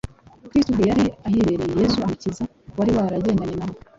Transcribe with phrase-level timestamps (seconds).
[0.49, 1.73] Kristo ubwe yari ahibereye.
[1.81, 2.43] Yesu, Umukiza,
[2.77, 3.75] wari waragendanye na bo,